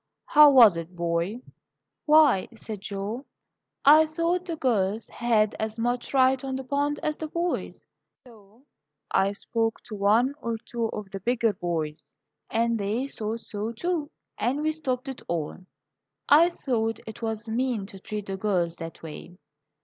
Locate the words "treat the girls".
17.99-18.77